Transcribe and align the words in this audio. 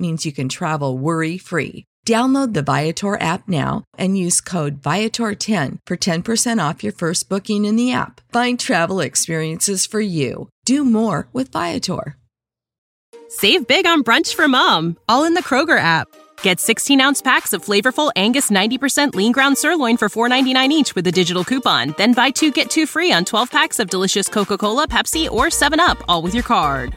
means 0.00 0.24
you 0.24 0.32
can 0.32 0.48
travel 0.48 0.96
worry 0.96 1.38
free. 1.38 1.84
Download 2.06 2.54
the 2.54 2.62
Viator 2.62 3.20
app 3.20 3.46
now 3.46 3.84
and 3.98 4.16
use 4.16 4.40
code 4.40 4.80
Viator10 4.80 5.78
for 5.86 5.96
10% 5.96 6.68
off 6.68 6.82
your 6.82 6.94
first 6.94 7.28
booking 7.28 7.66
in 7.66 7.76
the 7.76 7.92
app. 7.92 8.20
Find 8.32 8.58
travel 8.58 9.00
experiences 9.00 9.86
for 9.86 10.00
you. 10.00 10.48
Do 10.64 10.84
more 10.84 11.28
with 11.32 11.52
Viator. 11.52 12.16
Save 13.28 13.68
big 13.68 13.86
on 13.86 14.02
brunch 14.02 14.34
for 14.34 14.48
mom, 14.48 14.96
all 15.08 15.24
in 15.24 15.34
the 15.34 15.42
Kroger 15.42 15.78
app. 15.78 16.08
Get 16.42 16.58
16 16.58 17.00
ounce 17.00 17.22
packs 17.22 17.52
of 17.52 17.64
flavorful 17.64 18.10
Angus 18.16 18.50
90% 18.50 19.14
lean 19.14 19.30
ground 19.30 19.56
sirloin 19.56 19.96
for 19.96 20.08
$4.99 20.08 20.68
each 20.70 20.94
with 20.94 21.06
a 21.06 21.12
digital 21.12 21.44
coupon. 21.44 21.94
Then 21.96 22.12
buy 22.12 22.30
two 22.30 22.50
get 22.50 22.70
two 22.70 22.86
free 22.86 23.12
on 23.12 23.24
12 23.24 23.50
packs 23.50 23.78
of 23.78 23.88
delicious 23.90 24.28
Coca 24.28 24.58
Cola, 24.58 24.88
Pepsi, 24.88 25.30
or 25.30 25.46
7UP, 25.46 26.02
all 26.08 26.22
with 26.22 26.34
your 26.34 26.42
card. 26.42 26.96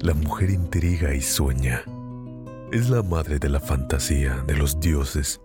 La 0.00 0.14
mujer 0.14 0.50
intriga 0.50 1.14
y 1.14 1.20
sueña. 1.20 1.82
Es 2.70 2.90
la 2.90 3.02
madre 3.02 3.38
de 3.38 3.48
la 3.48 3.60
fantasía 3.60 4.44
de 4.46 4.56
los 4.56 4.78
dioses. 4.78 5.40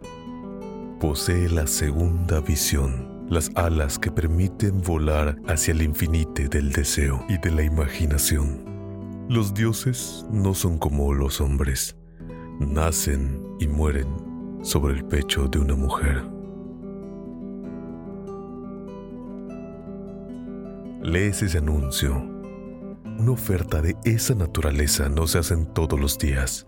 Posee 0.99 1.49
la 1.49 1.65
segunda 1.67 2.41
visión, 2.41 3.25
las 3.29 3.49
alas 3.55 3.97
que 3.97 4.11
permiten 4.11 4.81
volar 4.81 5.37
hacia 5.47 5.73
el 5.73 5.81
infinite 5.81 6.49
del 6.49 6.71
deseo 6.71 7.23
y 7.29 7.37
de 7.37 7.51
la 7.51 7.63
imaginación. 7.63 9.25
Los 9.29 9.53
dioses 9.53 10.25
no 10.29 10.53
son 10.53 10.77
como 10.77 11.13
los 11.13 11.39
hombres. 11.39 11.95
Nacen 12.59 13.41
y 13.59 13.67
mueren 13.67 14.07
sobre 14.63 14.95
el 14.95 15.05
pecho 15.05 15.47
de 15.47 15.59
una 15.59 15.75
mujer. 15.75 16.23
Lees 21.01 21.41
ese 21.41 21.57
anuncio. 21.57 22.30
Una 23.17 23.31
oferta 23.31 23.81
de 23.81 23.95
esa 24.03 24.33
naturaleza 24.33 25.09
no 25.09 25.27
se 25.27 25.39
hace 25.39 25.55
todos 25.73 25.99
los 25.99 26.17
días. 26.17 26.65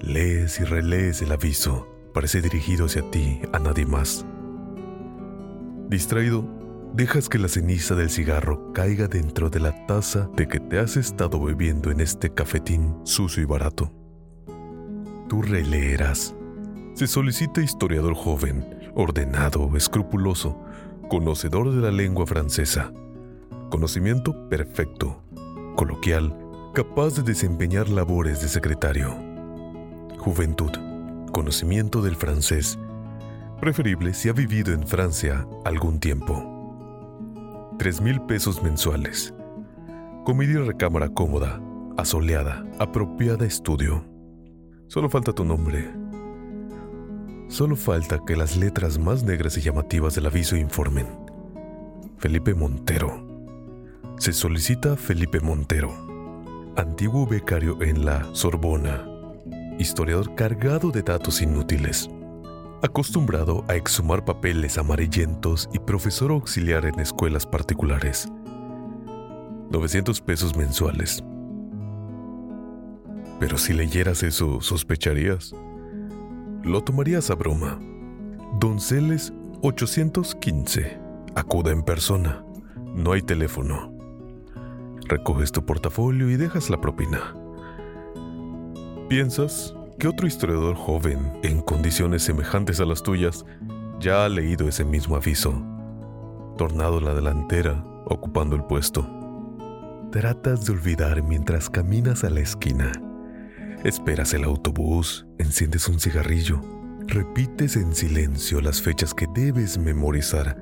Lees 0.00 0.60
y 0.60 0.64
relees 0.64 1.22
el 1.22 1.32
aviso. 1.32 1.88
Parece 2.12 2.40
dirigido 2.40 2.86
hacia 2.86 3.10
ti, 3.10 3.40
a 3.52 3.58
nadie 3.58 3.86
más. 3.86 4.24
Distraído, 5.88 6.48
dejas 6.94 7.28
que 7.28 7.38
la 7.38 7.48
ceniza 7.48 7.96
del 7.96 8.10
cigarro 8.10 8.72
caiga 8.72 9.08
dentro 9.08 9.50
de 9.50 9.60
la 9.60 9.86
taza 9.86 10.28
de 10.36 10.46
que 10.46 10.60
te 10.60 10.78
has 10.78 10.96
estado 10.96 11.40
bebiendo 11.40 11.90
en 11.90 12.00
este 12.00 12.32
cafetín 12.32 12.94
sucio 13.04 13.42
y 13.42 13.46
barato. 13.46 13.92
Tú 15.28 15.42
releerás. 15.42 16.34
Se 16.94 17.08
solicita 17.08 17.60
historiador 17.60 18.14
joven, 18.14 18.92
ordenado, 18.94 19.76
escrupuloso, 19.76 20.60
conocedor 21.08 21.72
de 21.74 21.82
la 21.82 21.90
lengua 21.90 22.26
francesa 22.26 22.92
conocimiento 23.74 24.48
perfecto, 24.48 25.20
coloquial, 25.74 26.32
capaz 26.74 27.16
de 27.16 27.24
desempeñar 27.24 27.88
labores 27.88 28.40
de 28.40 28.46
secretario. 28.46 29.16
Juventud, 30.16 30.70
conocimiento 31.32 32.00
del 32.00 32.14
francés, 32.14 32.78
preferible 33.60 34.14
si 34.14 34.28
ha 34.28 34.32
vivido 34.32 34.72
en 34.72 34.86
Francia 34.86 35.44
algún 35.64 35.98
tiempo. 35.98 37.74
Tres 37.76 38.00
mil 38.00 38.20
pesos 38.22 38.62
mensuales. 38.62 39.34
Comida 40.24 40.52
y 40.52 40.64
recámara 40.68 41.08
cómoda, 41.08 41.60
asoleada, 41.96 42.64
apropiada 42.78 43.44
estudio. 43.44 44.04
Solo 44.86 45.10
falta 45.10 45.32
tu 45.32 45.44
nombre. 45.44 45.90
Solo 47.48 47.74
falta 47.74 48.20
que 48.24 48.36
las 48.36 48.56
letras 48.56 49.00
más 49.00 49.24
negras 49.24 49.58
y 49.58 49.62
llamativas 49.62 50.14
del 50.14 50.26
aviso 50.26 50.54
informen. 50.54 51.08
Felipe 52.18 52.54
Montero. 52.54 53.23
Se 54.24 54.32
solicita 54.32 54.96
Felipe 54.96 55.38
Montero, 55.38 55.92
antiguo 56.78 57.26
becario 57.26 57.82
en 57.82 58.06
la 58.06 58.26
Sorbona, 58.32 59.06
historiador 59.78 60.34
cargado 60.34 60.90
de 60.90 61.02
datos 61.02 61.42
inútiles, 61.42 62.08
acostumbrado 62.82 63.66
a 63.68 63.74
exhumar 63.74 64.24
papeles 64.24 64.78
amarillentos 64.78 65.68
y 65.74 65.78
profesor 65.78 66.30
auxiliar 66.30 66.86
en 66.86 67.00
escuelas 67.00 67.44
particulares. 67.44 68.26
900 69.70 70.22
pesos 70.22 70.56
mensuales. 70.56 71.22
Pero 73.38 73.58
si 73.58 73.74
leyeras 73.74 74.22
eso, 74.22 74.62
sospecharías. 74.62 75.54
Lo 76.62 76.82
tomarías 76.82 77.28
a 77.28 77.34
broma. 77.34 77.78
Donceles 78.58 79.34
815. 79.60 80.98
Acuda 81.34 81.72
en 81.72 81.82
persona. 81.82 82.42
No 82.94 83.12
hay 83.12 83.20
teléfono. 83.20 83.93
Recoges 85.06 85.52
tu 85.52 85.66
portafolio 85.66 86.30
y 86.30 86.36
dejas 86.36 86.70
la 86.70 86.80
propina. 86.80 87.34
Piensas 89.08 89.74
que 89.98 90.08
otro 90.08 90.26
historiador 90.26 90.76
joven, 90.76 91.38
en 91.42 91.60
condiciones 91.60 92.22
semejantes 92.22 92.80
a 92.80 92.86
las 92.86 93.02
tuyas, 93.02 93.44
ya 94.00 94.24
ha 94.24 94.28
leído 94.30 94.66
ese 94.66 94.84
mismo 94.84 95.16
aviso, 95.16 95.62
tornado 96.56 97.00
la 97.00 97.14
delantera, 97.14 97.84
ocupando 98.06 98.56
el 98.56 98.64
puesto. 98.64 99.06
Tratas 100.10 100.64
de 100.64 100.72
olvidar 100.72 101.22
mientras 101.22 101.68
caminas 101.68 102.24
a 102.24 102.30
la 102.30 102.40
esquina. 102.40 102.90
Esperas 103.84 104.32
el 104.32 104.44
autobús, 104.44 105.26
enciendes 105.38 105.86
un 105.86 106.00
cigarrillo, 106.00 106.60
repites 107.06 107.76
en 107.76 107.94
silencio 107.94 108.62
las 108.62 108.80
fechas 108.80 109.12
que 109.12 109.26
debes 109.34 109.76
memorizar 109.76 110.56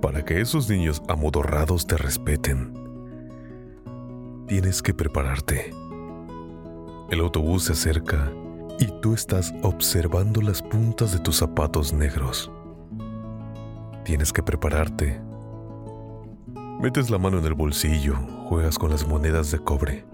para 0.00 0.24
que 0.24 0.40
esos 0.40 0.70
niños 0.70 1.02
amodorrados 1.08 1.86
te 1.86 1.96
respeten 1.96 2.81
tienes 4.52 4.82
que 4.82 4.92
prepararte. 4.92 5.72
El 7.08 7.20
autobús 7.20 7.64
se 7.64 7.72
acerca 7.72 8.30
y 8.78 8.84
tú 9.00 9.14
estás 9.14 9.54
observando 9.62 10.42
las 10.42 10.60
puntas 10.60 11.10
de 11.14 11.20
tus 11.20 11.38
zapatos 11.38 11.94
negros. 11.94 12.52
Tienes 14.04 14.30
que 14.30 14.42
prepararte. 14.42 15.22
Metes 16.82 17.08
la 17.08 17.16
mano 17.16 17.38
en 17.38 17.46
el 17.46 17.54
bolsillo, 17.54 18.16
juegas 18.46 18.78
con 18.78 18.90
las 18.90 19.08
monedas 19.08 19.50
de 19.50 19.58
cobre. 19.58 20.04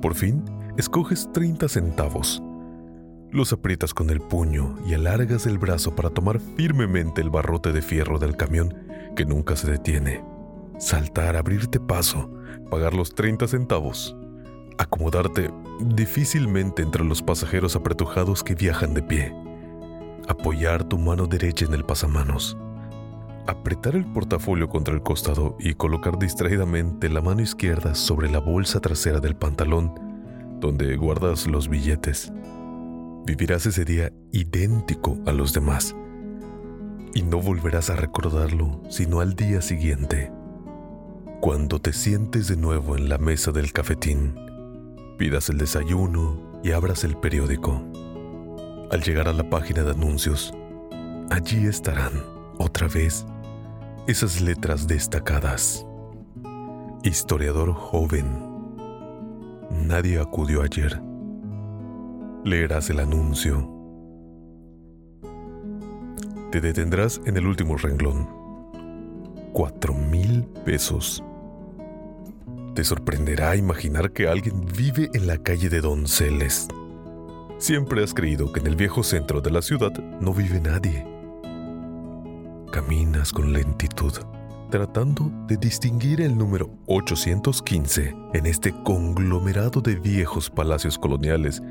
Por 0.00 0.14
fin, 0.14 0.42
escoges 0.78 1.30
30 1.34 1.68
centavos. 1.68 2.42
Los 3.32 3.52
aprietas 3.52 3.92
con 3.92 4.08
el 4.08 4.22
puño 4.22 4.76
y 4.86 4.94
alargas 4.94 5.44
el 5.44 5.58
brazo 5.58 5.94
para 5.94 6.08
tomar 6.08 6.40
firmemente 6.40 7.20
el 7.20 7.28
barrote 7.28 7.74
de 7.74 7.82
fierro 7.82 8.18
del 8.18 8.34
camión 8.34 8.72
que 9.14 9.26
nunca 9.26 9.56
se 9.56 9.70
detiene. 9.70 10.24
Saltar, 10.78 11.36
abrirte 11.36 11.80
paso, 11.80 12.30
pagar 12.70 12.94
los 12.94 13.14
30 13.14 13.48
centavos, 13.48 14.16
acomodarte 14.78 15.50
difícilmente 15.80 16.82
entre 16.82 17.04
los 17.04 17.22
pasajeros 17.22 17.76
apretujados 17.76 18.42
que 18.42 18.54
viajan 18.54 18.94
de 18.94 19.02
pie, 19.02 19.34
apoyar 20.28 20.84
tu 20.84 20.98
mano 20.98 21.26
derecha 21.26 21.64
en 21.64 21.74
el 21.74 21.84
pasamanos, 21.84 22.56
apretar 23.46 23.94
el 23.94 24.04
portafolio 24.04 24.68
contra 24.68 24.94
el 24.94 25.02
costado 25.02 25.56
y 25.60 25.74
colocar 25.74 26.18
distraídamente 26.18 27.08
la 27.08 27.20
mano 27.20 27.42
izquierda 27.42 27.94
sobre 27.94 28.30
la 28.30 28.40
bolsa 28.40 28.80
trasera 28.80 29.20
del 29.20 29.36
pantalón 29.36 30.06
donde 30.60 30.96
guardas 30.96 31.46
los 31.46 31.68
billetes. 31.68 32.32
Vivirás 33.24 33.66
ese 33.66 33.84
día 33.84 34.12
idéntico 34.32 35.18
a 35.26 35.32
los 35.32 35.52
demás 35.52 35.94
y 37.14 37.22
no 37.22 37.40
volverás 37.40 37.90
a 37.90 37.96
recordarlo 37.96 38.82
sino 38.88 39.20
al 39.20 39.34
día 39.34 39.60
siguiente. 39.60 40.30
Cuando 41.40 41.78
te 41.78 41.92
sientes 41.92 42.48
de 42.48 42.56
nuevo 42.56 42.96
en 42.96 43.08
la 43.08 43.18
mesa 43.18 43.52
del 43.52 43.72
cafetín, 43.72 44.34
pidas 45.18 45.48
el 45.48 45.58
desayuno 45.58 46.60
y 46.64 46.72
abras 46.72 47.04
el 47.04 47.16
periódico. 47.16 47.82
Al 48.90 49.02
llegar 49.02 49.28
a 49.28 49.32
la 49.32 49.48
página 49.48 49.82
de 49.82 49.90
anuncios, 49.90 50.52
allí 51.30 51.66
estarán, 51.66 52.12
otra 52.58 52.88
vez, 52.88 53.26
esas 54.06 54.40
letras 54.40 54.88
destacadas. 54.88 55.86
Historiador 57.02 57.72
joven. 57.72 58.26
Nadie 59.70 60.18
acudió 60.18 60.62
ayer. 60.62 61.00
Leerás 62.44 62.90
el 62.90 62.98
anuncio. 62.98 63.70
Te 66.50 66.60
detendrás 66.60 67.20
en 67.26 67.36
el 67.36 67.46
último 67.46 67.76
renglón. 67.76 68.35
Cuatro 69.56 69.94
mil 69.94 70.44
pesos. 70.66 71.24
Te 72.74 72.84
sorprenderá 72.84 73.56
imaginar 73.56 74.12
que 74.12 74.28
alguien 74.28 74.66
vive 74.66 75.08
en 75.14 75.26
la 75.26 75.38
calle 75.38 75.70
de 75.70 75.80
Donceles. 75.80 76.68
Siempre 77.56 78.04
has 78.04 78.12
creído 78.12 78.52
que 78.52 78.60
en 78.60 78.66
el 78.66 78.76
viejo 78.76 79.02
centro 79.02 79.40
de 79.40 79.50
la 79.50 79.62
ciudad 79.62 79.94
no 80.20 80.34
vive 80.34 80.60
nadie. 80.60 81.06
Caminas 82.70 83.32
con 83.32 83.54
lentitud, 83.54 84.12
tratando 84.70 85.32
de 85.48 85.56
distinguir 85.56 86.20
el 86.20 86.36
número 86.36 86.68
815 86.84 88.14
en 88.34 88.44
este 88.44 88.74
conglomerado 88.82 89.80
de 89.80 89.94
viejos 89.94 90.50
palacios 90.50 90.98
coloniales 90.98 91.62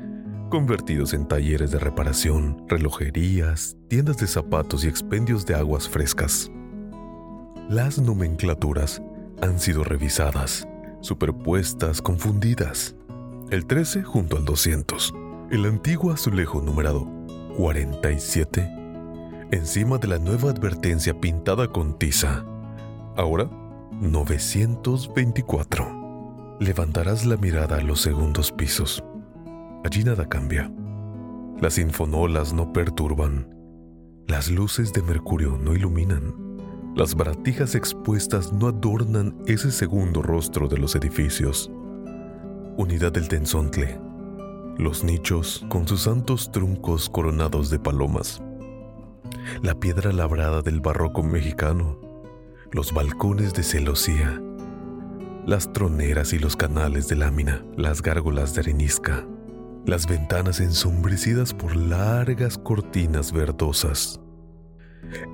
convertidos 0.50 1.14
en 1.14 1.28
talleres 1.28 1.70
de 1.70 1.78
reparación, 1.78 2.64
relojerías, 2.66 3.76
tiendas 3.86 4.16
de 4.16 4.26
zapatos 4.26 4.84
y 4.84 4.88
expendios 4.88 5.46
de 5.46 5.54
aguas 5.54 5.88
frescas. 5.88 6.50
Las 7.68 7.98
nomenclaturas 7.98 9.02
han 9.42 9.58
sido 9.58 9.82
revisadas, 9.82 10.68
superpuestas, 11.00 12.00
confundidas. 12.00 12.94
El 13.50 13.66
13 13.66 14.04
junto 14.04 14.36
al 14.36 14.44
200, 14.44 15.12
el 15.50 15.64
antiguo 15.64 16.12
azulejo 16.12 16.62
numerado 16.62 17.08
47, 17.56 18.70
encima 19.50 19.98
de 19.98 20.06
la 20.06 20.20
nueva 20.20 20.50
advertencia 20.50 21.20
pintada 21.20 21.66
con 21.66 21.98
tiza. 21.98 22.44
Ahora, 23.16 23.50
924. 24.00 26.56
Levantarás 26.60 27.26
la 27.26 27.36
mirada 27.36 27.78
a 27.78 27.82
los 27.82 28.00
segundos 28.00 28.52
pisos. 28.52 29.02
Allí 29.84 30.04
nada 30.04 30.28
cambia. 30.28 30.72
Las 31.60 31.78
infonolas 31.78 32.52
no 32.52 32.72
perturban. 32.72 33.52
Las 34.28 34.52
luces 34.52 34.92
de 34.92 35.02
mercurio 35.02 35.58
no 35.60 35.74
iluminan. 35.74 36.45
Las 36.96 37.14
baratijas 37.14 37.74
expuestas 37.74 38.54
no 38.54 38.68
adornan 38.68 39.36
ese 39.44 39.70
segundo 39.70 40.22
rostro 40.22 40.66
de 40.66 40.78
los 40.78 40.96
edificios. 40.96 41.70
Unidad 42.78 43.12
del 43.12 43.28
Tenzontle. 43.28 44.00
Los 44.78 45.04
nichos 45.04 45.66
con 45.68 45.86
sus 45.86 46.04
santos 46.04 46.50
truncos 46.50 47.10
coronados 47.10 47.68
de 47.68 47.78
palomas. 47.78 48.40
La 49.60 49.74
piedra 49.74 50.10
labrada 50.10 50.62
del 50.62 50.80
barroco 50.80 51.22
mexicano. 51.22 52.00
Los 52.72 52.94
balcones 52.94 53.52
de 53.52 53.62
celosía. 53.62 54.40
Las 55.44 55.70
troneras 55.74 56.32
y 56.32 56.38
los 56.38 56.56
canales 56.56 57.08
de 57.08 57.16
lámina. 57.16 57.62
Las 57.76 58.00
gárgolas 58.00 58.54
de 58.54 58.62
arenisca. 58.62 59.22
Las 59.84 60.06
ventanas 60.06 60.60
ensombrecidas 60.60 61.52
por 61.52 61.76
largas 61.76 62.56
cortinas 62.56 63.32
verdosas 63.32 64.18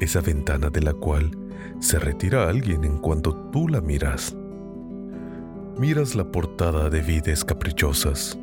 esa 0.00 0.20
ventana 0.20 0.70
de 0.70 0.81
la 0.81 0.93
cual 0.93 1.31
se 1.81 1.99
retira 1.99 2.49
alguien 2.49 2.85
en 2.85 2.99
cuanto 2.99 3.35
tú 3.50 3.69
la 3.69 3.81
miras. 3.81 4.37
Miras 5.79 6.14
la 6.14 6.31
portada 6.31 6.91
de 6.91 7.00
vides 7.00 7.44
caprichosas. 7.44 8.38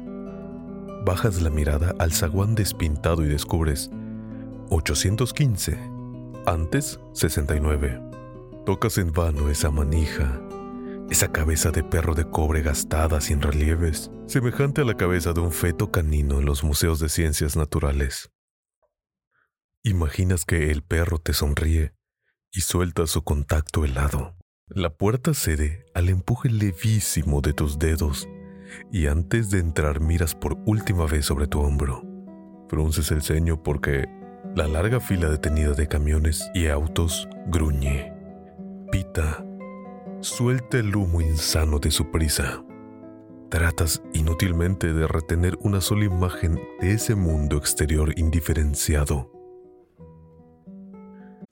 Bajas 1.06 1.42
la 1.42 1.50
mirada 1.50 1.96
al 2.00 2.12
zaguán 2.12 2.56
despintado 2.56 3.24
y 3.24 3.28
descubres 3.28 3.90
815, 4.70 5.78
antes 6.46 7.00
69. 7.14 8.02
Tocas 8.66 8.98
en 8.98 9.14
vano 9.14 9.50
esa 9.50 9.72
manija, 9.72 10.42
esa 11.10 11.32
cabeza 11.32 11.72
de 11.72 11.84
perro 11.84 12.16
de 12.16 12.30
cobre 12.30 12.62
gastada 12.62 13.22
sin 13.22 13.42
relieves, 13.42 14.12
semejante 14.28 14.82
a 14.82 14.86
la 14.86 14.96
cabeza 14.96 15.34
de 15.34 15.40
un 15.40 15.52
feto 15.52 15.92
canino 15.92 16.40
en 16.40 16.46
los 16.46 16.64
museos 16.64 17.00
de 17.00 17.10
ciencias 17.10 17.56
naturales. 17.56 18.32
Imaginas 19.84 20.46
que 20.46 20.72
el 20.72 20.84
perro 20.84 21.20
te 21.20 21.34
sonríe 21.34 21.94
y 22.52 22.62
suelta 22.62 23.06
su 23.08 23.24
contacto 23.24 23.86
helado. 23.86 24.36
La 24.68 24.90
puerta 24.92 25.34
cede 25.34 25.86
al 25.94 26.10
empuje 26.10 26.50
levísimo 26.50 27.42
de 27.42 27.54
tus 27.54 27.80
dedos 27.80 28.28
y 28.92 29.08
antes 29.08 29.50
de 29.50 29.60
entrar 29.60 30.00
miras 30.00 30.36
por 30.36 30.58
última 30.66 31.06
vez 31.06 31.26
sobre 31.26 31.48
tu 31.48 31.60
hombro. 31.60 32.04
Frunces 32.68 33.12
el 33.12 33.22
ceño 33.22 33.64
porque 33.64 34.08
la 34.56 34.68
larga 34.68 35.00
fila 35.00 35.30
detenida 35.30 35.74
de 35.74 35.88
camiones 35.88 36.50
y 36.54 36.68
autos 36.68 37.28
gruñe, 37.48 38.14
pita, 38.92 39.44
suelta 40.22 40.78
el 40.78 40.96
humo 40.96 41.22
insano 41.22 41.80
de 41.80 41.92
su 41.92 42.12
prisa. 42.12 42.64
Tratas 43.50 44.04
inútilmente 44.14 44.94
de 44.94 45.08
retener 45.08 45.58
una 45.62 45.82
sola 45.82 46.06
imagen 46.06 46.60
de 46.80 46.92
ese 46.92 47.16
mundo 47.16 47.58
exterior 47.58 48.14
indiferenciado 48.18 49.39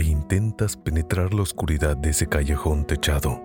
e 0.00 0.04
intentas 0.04 0.76
penetrar 0.76 1.32
la 1.34 1.42
oscuridad 1.42 1.96
de 1.96 2.10
ese 2.10 2.26
callejón 2.26 2.86
techado. 2.86 3.40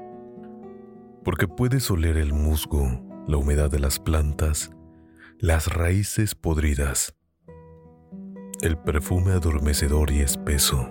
Porque 1.23 1.47
puedes 1.47 1.89
oler 1.91 2.17
el 2.17 2.33
musgo, 2.33 2.87
la 3.27 3.37
humedad 3.37 3.69
de 3.69 3.79
las 3.79 3.99
plantas, 3.99 4.71
las 5.37 5.73
raíces 5.73 6.33
podridas, 6.33 7.15
el 8.61 8.77
perfume 8.77 9.31
adormecedor 9.31 10.11
y 10.11 10.21
espeso. 10.21 10.89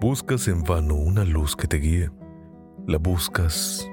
Buscas 0.00 0.48
en 0.48 0.62
vano 0.62 0.94
una 0.94 1.24
luz 1.24 1.56
que 1.56 1.66
te 1.66 1.76
guíe. 1.76 2.10
La 2.86 2.96
buscas, 2.96 3.86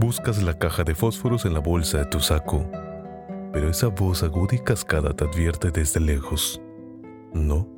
buscas 0.00 0.42
la 0.42 0.58
caja 0.58 0.82
de 0.82 0.94
fósforos 0.94 1.44
en 1.44 1.54
la 1.54 1.60
bolsa 1.60 1.98
de 1.98 2.06
tu 2.06 2.18
saco 2.18 2.68
pero 3.54 3.70
esa 3.70 3.86
voz 3.86 4.24
aguda 4.24 4.56
y 4.56 4.58
cascada 4.58 5.14
te 5.14 5.22
advierte 5.22 5.70
desde 5.70 6.00
lejos. 6.00 6.60
No, 7.32 7.68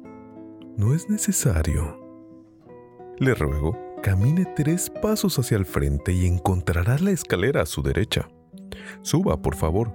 no 0.77 0.95
es 0.95 1.09
necesario. 1.09 2.01
Le 3.19 3.35
ruego, 3.35 3.79
camine 4.03 4.47
tres 4.55 4.91
pasos 4.91 5.39
hacia 5.39 5.57
el 5.57 5.65
frente 5.65 6.13
y 6.13 6.27
encontrará 6.27 6.99
la 6.99 7.11
escalera 7.11 7.63
a 7.63 7.67
su 7.67 7.83
derecha. 7.83 8.29
Suba, 9.03 9.41
por 9.41 9.57
favor. 9.57 9.95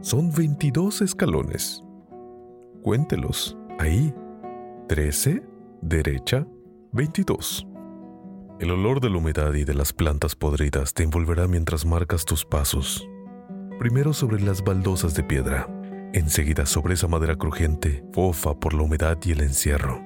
Son 0.00 0.32
22 0.32 1.02
escalones. 1.02 1.82
Cuéntelos. 2.82 3.56
Ahí. 3.78 4.12
13, 4.88 5.42
derecha, 5.82 6.46
22. 6.92 7.66
El 8.60 8.70
olor 8.70 9.00
de 9.00 9.10
la 9.10 9.18
humedad 9.18 9.52
y 9.54 9.64
de 9.64 9.74
las 9.74 9.92
plantas 9.92 10.34
podridas 10.34 10.94
te 10.94 11.02
envolverá 11.02 11.46
mientras 11.46 11.84
marcas 11.84 12.24
tus 12.24 12.44
pasos. 12.44 13.06
Primero 13.78 14.12
sobre 14.12 14.40
las 14.40 14.64
baldosas 14.64 15.14
de 15.14 15.22
piedra, 15.22 15.68
enseguida 16.14 16.64
sobre 16.64 16.94
esa 16.94 17.08
madera 17.08 17.36
crujiente, 17.36 18.02
fofa 18.12 18.58
por 18.58 18.72
la 18.72 18.82
humedad 18.82 19.18
y 19.24 19.32
el 19.32 19.42
encierro. 19.42 20.05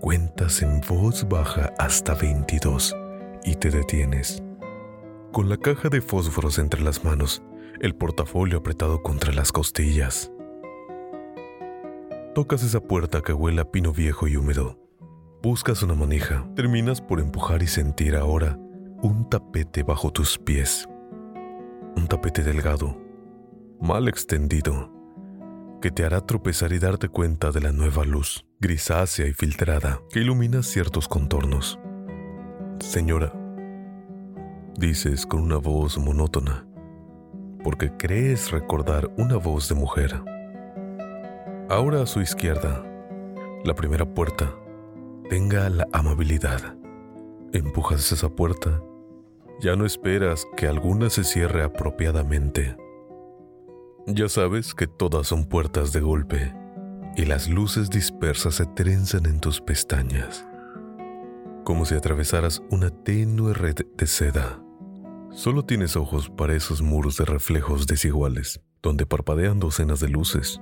Cuentas 0.00 0.62
en 0.62 0.80
voz 0.88 1.28
baja 1.28 1.72
hasta 1.78 2.14
22 2.14 2.96
y 3.44 3.56
te 3.56 3.70
detienes. 3.70 4.42
Con 5.32 5.48
la 5.48 5.56
caja 5.56 5.88
de 5.88 6.00
fósforos 6.00 6.58
entre 6.58 6.80
las 6.80 7.04
manos, 7.04 7.42
el 7.80 7.94
portafolio 7.94 8.58
apretado 8.58 9.02
contra 9.02 9.32
las 9.32 9.52
costillas. 9.52 10.32
Tocas 12.34 12.62
esa 12.62 12.80
puerta 12.80 13.20
que 13.20 13.32
huele 13.32 13.60
a 13.60 13.70
pino 13.70 13.92
viejo 13.92 14.28
y 14.28 14.36
húmedo 14.36 14.78
Buscas 15.40 15.84
una 15.84 15.94
manija, 15.94 16.44
terminas 16.56 17.00
por 17.00 17.20
empujar 17.20 17.62
y 17.62 17.68
sentir 17.68 18.16
ahora 18.16 18.58
un 19.02 19.30
tapete 19.30 19.84
bajo 19.84 20.10
tus 20.10 20.36
pies. 20.36 20.88
Un 21.96 22.08
tapete 22.08 22.42
delgado, 22.42 23.00
mal 23.80 24.08
extendido, 24.08 24.90
que 25.80 25.90
te 25.90 26.04
hará 26.04 26.20
tropezar 26.20 26.72
y 26.72 26.78
darte 26.78 27.08
cuenta 27.08 27.52
de 27.52 27.60
la 27.60 27.72
nueva 27.72 28.04
luz, 28.04 28.44
grisácea 28.60 29.26
y 29.26 29.32
filtrada, 29.32 30.00
que 30.10 30.20
ilumina 30.20 30.62
ciertos 30.62 31.08
contornos. 31.08 31.78
Señora, 32.80 33.32
dices 34.76 35.26
con 35.26 35.40
una 35.40 35.56
voz 35.56 35.98
monótona, 35.98 36.66
porque 37.62 37.92
crees 37.96 38.50
recordar 38.50 39.10
una 39.16 39.36
voz 39.36 39.68
de 39.68 39.74
mujer. 39.74 40.22
Ahora 41.68 42.02
a 42.02 42.06
su 42.06 42.20
izquierda, 42.20 42.84
la 43.64 43.74
primera 43.74 44.06
puerta, 44.06 44.54
tenga 45.28 45.68
la 45.68 45.86
amabilidad. 45.92 46.76
Empujas 47.52 48.10
esa 48.12 48.28
puerta. 48.28 48.82
Ya 49.60 49.76
no 49.76 49.84
esperas 49.84 50.46
que 50.56 50.66
alguna 50.66 51.10
se 51.10 51.24
cierre 51.24 51.62
apropiadamente. 51.62 52.76
Ya 54.08 54.28
sabes 54.28 54.74
que 54.74 54.86
todas 54.86 55.26
son 55.26 55.44
puertas 55.44 55.92
de 55.92 56.00
golpe 56.00 56.54
y 57.16 57.24
las 57.24 57.48
luces 57.48 57.90
dispersas 57.90 58.56
se 58.56 58.66
trenzan 58.66 59.26
en 59.26 59.40
tus 59.40 59.60
pestañas, 59.60 60.46
como 61.64 61.84
si 61.84 61.94
atravesaras 61.94 62.62
una 62.70 62.90
tenue 62.90 63.54
red 63.54 63.76
de 63.96 64.06
seda. 64.06 64.60
Solo 65.30 65.64
tienes 65.64 65.96
ojos 65.96 66.30
para 66.30 66.54
esos 66.54 66.82
muros 66.82 67.16
de 67.18 67.24
reflejos 67.24 67.86
desiguales, 67.86 68.60
donde 68.82 69.06
parpadean 69.06 69.58
docenas 69.58 70.00
de 70.00 70.08
luces 70.08 70.60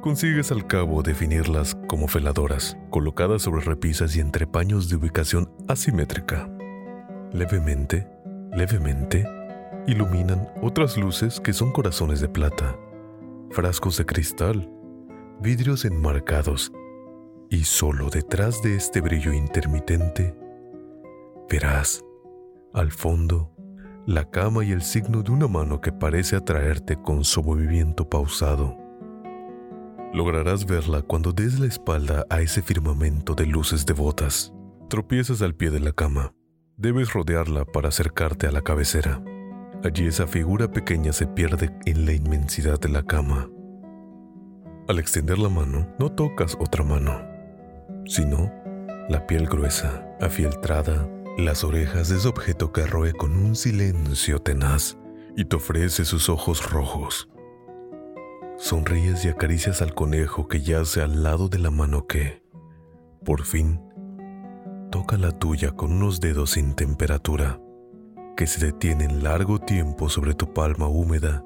Consigues 0.00 0.50
al 0.50 0.66
cabo 0.66 1.02
definirlas 1.02 1.76
como 1.86 2.08
feladoras, 2.08 2.78
colocadas 2.88 3.42
sobre 3.42 3.60
repisas 3.60 4.16
y 4.16 4.20
entre 4.20 4.46
paños 4.46 4.88
de 4.88 4.96
ubicación 4.96 5.52
asimétrica. 5.68 6.48
Levemente, 7.34 8.08
levemente, 8.50 9.26
iluminan 9.86 10.48
otras 10.62 10.96
luces 10.96 11.40
que 11.40 11.52
son 11.52 11.72
corazones 11.72 12.20
de 12.20 12.28
plata, 12.28 12.78
frascos 13.50 13.96
de 13.96 14.06
cristal, 14.06 14.70
vidrios 15.40 15.84
enmarcados, 15.84 16.72
y 17.48 17.64
solo 17.64 18.10
detrás 18.10 18.62
de 18.62 18.76
este 18.76 19.00
brillo 19.00 19.32
intermitente 19.32 20.34
verás, 21.48 22.04
al 22.72 22.92
fondo, 22.92 23.50
la 24.06 24.30
cama 24.30 24.64
y 24.64 24.70
el 24.70 24.82
signo 24.82 25.22
de 25.22 25.32
una 25.32 25.48
mano 25.48 25.80
que 25.80 25.90
parece 25.90 26.36
atraerte 26.36 26.96
con 26.96 27.24
su 27.24 27.42
movimiento 27.42 28.08
pausado 28.08 28.80
Lograrás 30.12 30.66
verla 30.66 31.02
cuando 31.02 31.32
des 31.32 31.60
la 31.60 31.66
espalda 31.66 32.26
a 32.30 32.40
ese 32.40 32.62
firmamento 32.62 33.36
de 33.36 33.46
luces 33.46 33.86
devotas. 33.86 34.52
Tropiezas 34.88 35.40
al 35.40 35.54
pie 35.54 35.70
de 35.70 35.78
la 35.78 35.92
cama. 35.92 36.34
Debes 36.76 37.12
rodearla 37.12 37.64
para 37.64 37.90
acercarte 37.90 38.48
a 38.48 38.50
la 38.50 38.62
cabecera. 38.62 39.22
Allí 39.82 40.06
esa 40.06 40.26
figura 40.26 40.70
pequeña 40.70 41.12
se 41.12 41.26
pierde 41.26 41.74
en 41.86 42.04
la 42.04 42.12
inmensidad 42.12 42.78
de 42.78 42.90
la 42.90 43.02
cama. 43.02 43.48
Al 44.88 44.98
extender 44.98 45.38
la 45.38 45.48
mano, 45.48 45.88
no 45.98 46.12
tocas 46.12 46.56
otra 46.60 46.84
mano, 46.84 47.18
sino 48.04 48.52
la 49.08 49.26
piel 49.26 49.46
gruesa, 49.46 50.06
afieltrada, 50.20 51.08
las 51.38 51.64
orejas 51.64 52.10
de 52.10 52.16
ese 52.16 52.28
objeto 52.28 52.72
que 52.72 52.86
roe 52.86 53.14
con 53.14 53.32
un 53.32 53.56
silencio 53.56 54.40
tenaz 54.40 54.98
y 55.34 55.46
te 55.46 55.56
ofrece 55.56 56.04
sus 56.04 56.28
ojos 56.28 56.70
rojos, 56.70 57.30
Sonríes 58.60 59.24
y 59.24 59.28
acaricias 59.28 59.80
al 59.80 59.94
conejo 59.94 60.46
que 60.46 60.60
yace 60.60 61.00
al 61.00 61.22
lado 61.22 61.48
de 61.48 61.58
la 61.58 61.70
mano 61.70 62.06
que, 62.06 62.42
por 63.24 63.44
fin, 63.44 63.80
toca 64.90 65.16
la 65.16 65.32
tuya 65.32 65.70
con 65.70 65.92
unos 65.92 66.20
dedos 66.20 66.50
sin 66.50 66.74
temperatura 66.74 67.58
que 68.36 68.46
se 68.46 68.64
detienen 68.64 69.22
largo 69.22 69.58
tiempo 69.58 70.08
sobre 70.08 70.34
tu 70.34 70.52
palma 70.52 70.88
húmeda, 70.88 71.44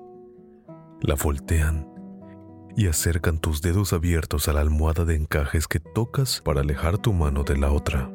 la 1.00 1.14
voltean 1.14 1.88
y 2.76 2.88
acercan 2.88 3.38
tus 3.38 3.62
dedos 3.62 3.92
abiertos 3.92 4.48
a 4.48 4.52
la 4.52 4.60
almohada 4.60 5.04
de 5.04 5.16
encajes 5.16 5.68
que 5.68 5.80
tocas 5.80 6.40
para 6.44 6.60
alejar 6.60 6.98
tu 6.98 7.12
mano 7.12 7.44
de 7.44 7.56
la 7.56 7.70
otra. 7.70 8.10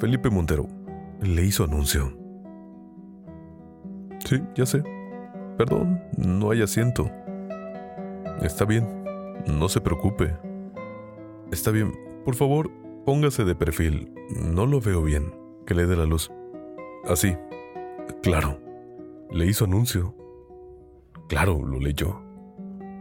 Felipe 0.00 0.30
Montero 0.30 0.68
le 1.20 1.44
hizo 1.44 1.64
anuncio. 1.64 2.12
Sí, 4.24 4.40
ya 4.54 4.66
sé. 4.66 4.82
Perdón, 5.56 6.00
no 6.16 6.50
hay 6.50 6.62
asiento. 6.62 7.10
Está 8.42 8.64
bien, 8.64 8.86
no 9.46 9.68
se 9.68 9.80
preocupe. 9.80 10.36
Está 11.50 11.70
bien, 11.70 11.92
por 12.24 12.34
favor, 12.34 12.70
póngase 13.04 13.44
de 13.44 13.54
perfil. 13.54 14.12
No 14.30 14.66
lo 14.66 14.80
veo 14.80 15.02
bien. 15.02 15.34
Que 15.66 15.74
le 15.74 15.86
dé 15.86 15.96
la 15.96 16.04
luz. 16.04 16.30
Así. 17.04 17.36
Claro. 18.22 18.58
Le 19.30 19.46
hizo 19.46 19.64
anuncio. 19.64 20.14
Claro, 21.28 21.64
lo 21.64 21.78
leyó. 21.78 22.20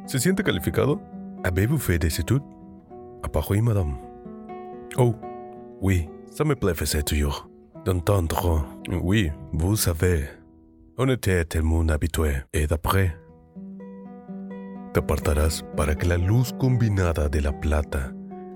¿Se 0.05 0.19
siente 0.19 0.43
calificado? 0.43 1.01
Avez-vous 1.43 1.79
fait 1.79 1.99
des 1.99 2.19
études? 2.19 2.43
Paris, 3.31 3.61
madame. 3.61 3.97
Oh, 4.97 5.13
oui, 5.81 6.09
ça 6.31 6.43
me 6.43 6.55
plaît 6.55 6.73
toujours. 7.03 7.49
D'entendre, 7.85 8.65
oui, 9.01 9.31
vous 9.53 9.75
savez. 9.75 10.25
On 10.97 11.07
était 11.09 11.45
tellement 11.45 11.87
habitué. 11.89 12.43
Et 12.53 12.67
d'après, 12.67 13.15
te 14.93 14.99
apartarás 14.99 15.63
para 15.75 15.95
que 15.95 16.07
la 16.07 16.17
luz 16.17 16.53
combinada 16.57 17.29
de 17.29 17.39
la 17.39 17.51
plata, 17.51 18.13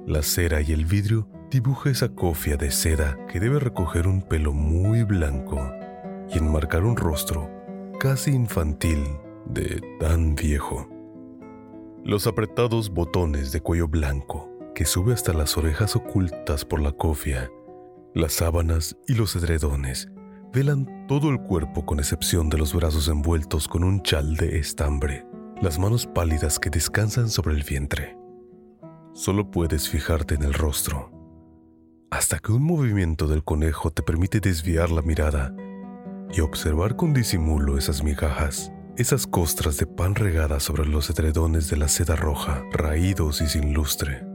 la 0.07 0.21
cera 0.21 0.62
y 0.62 0.71
el 0.71 0.86
vidrio 0.86 1.27
dibuje 1.51 1.89
esa 1.89 2.08
cofia 2.08 2.55
de 2.55 2.72
seda 2.72 3.17
que 3.27 3.41
debe 3.41 3.60
recoger 3.60 4.08
un 4.08 4.22
pelo 4.22 4.53
muy 4.53 5.03
blanco 5.03 5.60
y 6.29 6.38
enmarcar 6.38 6.86
un 6.86 6.96
rostro 6.96 7.50
casi 8.00 8.31
infantil 8.31 9.03
de 9.46 9.81
tan 10.00 10.34
viejo. 10.34 10.89
Los 12.05 12.25
apretados 12.25 12.89
botones 12.89 13.51
de 13.51 13.60
cuello 13.60 13.89
blanco 13.89 14.50
que 14.74 14.86
sube 14.86 15.13
hasta 15.13 15.34
las 15.34 15.58
orejas 15.58 15.98
ocultas 15.98 16.63
por 16.63 16.81
la 16.81 16.93
cofia, 16.93 17.51
las 18.15 18.34
sábanas 18.34 18.98
y 19.05 19.15
los 19.15 19.36
edredones 19.36 20.10
velan 20.53 21.05
todo 21.08 21.29
el 21.29 21.41
cuerpo 21.41 21.86
con 21.86 22.00
excepción 22.00 22.50
de 22.50 22.58
los 22.58 22.74
brazos 22.74 23.10
envueltos 23.10 23.67
con 23.67 23.84
un 23.84 24.01
chal 24.03 24.38
de 24.38 24.58
estambre 24.58 25.25
las 25.62 25.77
manos 25.77 26.08
pálidas 26.08 26.58
que 26.60 26.72
descansan 26.72 27.29
sobre 27.29 27.53
el 27.53 27.63
vientre. 27.63 28.17
Solo 29.13 29.51
puedes 29.51 29.89
fijarte 29.89 30.34
en 30.34 30.43
el 30.43 30.53
rostro, 30.53 31.21
hasta 32.12 32.39
que 32.39 32.51
un 32.51 32.63
movimiento 32.63 33.27
del 33.27 33.41
conejo 33.41 33.89
te 33.89 34.03
permite 34.03 34.41
desviar 34.41 34.91
la 34.91 35.01
mirada 35.01 35.56
y 36.34 36.41
observar 36.41 36.98
con 36.98 37.13
disimulo 37.13 37.77
esas 37.77 38.03
migajas, 38.03 38.74
esas 38.98 39.25
costras 39.25 39.77
de 39.77 39.88
pan 39.88 40.15
regadas 40.15 40.62
sobre 40.62 40.86
los 40.86 41.10
edredones 41.10 41.70
de 41.70 41.77
la 41.77 41.88
seda 41.88 42.18
roja, 42.18 42.63
raídos 42.74 43.41
y 43.41 43.48
sin 43.48 43.74
lustre. 43.74 44.25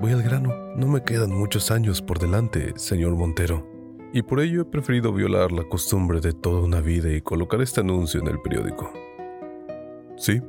Voy 0.00 0.12
al 0.12 0.22
grano, 0.22 0.54
no 0.74 0.88
me 0.88 1.02
quedan 1.02 1.30
muchos 1.30 1.70
años 1.70 2.00
por 2.00 2.18
delante, 2.18 2.72
señor 2.76 3.14
Montero, 3.14 3.68
y 4.14 4.22
por 4.22 4.40
ello 4.40 4.62
he 4.62 4.64
preferido 4.64 5.12
violar 5.12 5.52
la 5.52 5.64
costumbre 5.64 6.20
de 6.20 6.32
toda 6.32 6.62
una 6.62 6.80
vida 6.80 7.10
y 7.12 7.20
colocar 7.20 7.60
este 7.60 7.80
anuncio 7.80 8.20
en 8.20 8.28
el 8.28 8.40
periódico. 8.40 8.90
Sí, 10.16 10.40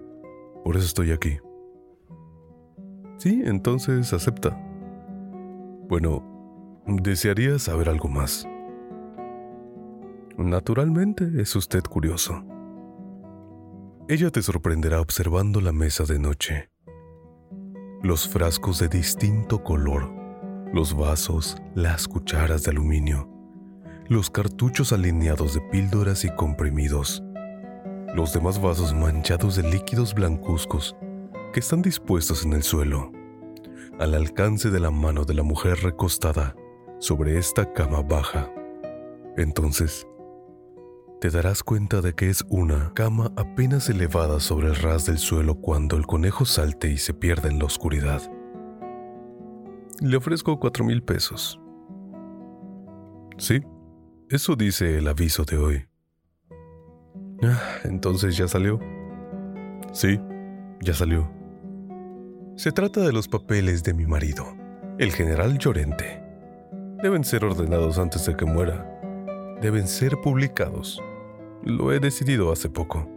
por 0.64 0.78
eso 0.78 0.86
estoy 0.86 1.12
aquí. 1.12 1.40
Sí, 3.18 3.42
entonces 3.46 4.14
acepta. 4.14 4.62
Bueno, 5.88 6.24
desearía 6.88 7.60
saber 7.60 7.90
algo 7.90 8.10
más. 8.10 8.48
Naturalmente 10.38 11.30
es 11.38 11.56
usted 11.56 11.84
curioso. 11.84 12.44
Ella 14.08 14.32
te 14.32 14.42
sorprenderá 14.42 15.00
observando 15.00 15.62
la 15.62 15.72
mesa 15.72 16.04
de 16.04 16.20
noche. 16.20 16.70
Los 18.04 18.28
frascos 18.28 18.80
de 18.80 18.88
distinto 18.88 19.64
color, 19.64 20.12
los 20.74 20.96
vasos, 20.96 21.58
las 21.74 22.08
cucharas 22.08 22.64
de 22.64 22.72
aluminio, 22.72 23.30
los 24.08 24.30
cartuchos 24.30 24.92
alineados 24.92 25.54
de 25.54 25.62
píldoras 25.72 26.26
y 26.26 26.36
comprimidos, 26.36 27.24
los 28.14 28.34
demás 28.34 28.62
vasos 28.62 28.94
manchados 28.94 29.56
de 29.56 29.64
líquidos 29.64 30.14
blancuzcos 30.14 30.96
que 31.54 31.60
están 31.60 31.82
dispuestos 31.82 32.46
en 32.46 32.54
el 32.54 32.64
suelo, 32.64 33.12
al 34.00 34.14
alcance 34.14 34.70
de 34.70 34.80
la 34.80 34.92
mano 34.92 35.26
de 35.26 35.34
la 35.34 35.44
mujer 35.44 35.78
recostada 35.82 36.56
sobre 37.00 37.38
esta 37.38 37.72
cama 37.74 38.02
baja. 38.02 38.52
Entonces, 39.38 40.08
te 41.22 41.30
darás 41.30 41.64
cuenta 41.64 42.02
de 42.02 42.14
que 42.14 42.30
es 42.30 42.44
una 42.50 42.94
cama 42.94 43.32
apenas 43.36 43.90
elevada 43.90 44.40
sobre 44.40 44.68
el 44.68 44.76
ras 44.76 45.06
del 45.06 45.18
suelo 45.18 45.56
cuando 45.56 45.98
el 45.98 46.06
conejo 46.06 46.46
salte 46.46 46.90
y 46.90 46.98
se 46.98 47.14
pierda 47.14 47.50
en 47.50 47.60
la 47.60 47.66
oscuridad. 47.66 48.22
Le 50.02 50.18
ofrezco 50.18 50.60
cuatro 50.60 50.84
mil 50.84 51.02
pesos. 51.02 51.60
Sí, 53.38 53.62
eso 54.30 54.56
dice 54.56 54.98
el 54.98 55.08
aviso 55.08 55.44
de 55.46 55.58
hoy. 55.58 55.88
Ah, 57.44 57.62
entonces 57.84 58.36
ya 58.38 58.48
salió. 58.48 58.80
Sí, 59.94 60.20
ya 60.82 60.94
salió. 60.94 61.30
Se 62.56 62.72
trata 62.72 63.02
de 63.02 63.12
los 63.12 63.28
papeles 63.28 63.84
de 63.84 63.94
mi 63.94 64.06
marido, 64.06 64.46
el 64.98 65.12
general 65.12 65.58
Llorente. 65.58 66.24
Deben 67.04 67.26
ser 67.26 67.44
ordenados 67.44 68.00
antes 68.00 68.26
de 68.26 68.38
que 68.38 68.46
muera. 68.46 68.90
Deben 69.62 69.90
ser 69.90 70.16
publicados. 70.24 71.02
Lo 71.64 71.92
he 71.92 72.00
decidido 72.00 72.54
hace 72.54 72.70
poco. 72.70 73.10